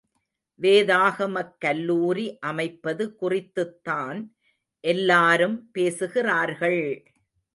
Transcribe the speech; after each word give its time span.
வேதாகமக் 0.59 1.57
கல்லூரி 1.57 2.25
அமைப்பது 2.41 3.05
குறித்துத்தான் 3.21 4.19
எல்லாரும் 4.83 5.69
பேசுகிறார்கள்! 5.71 6.81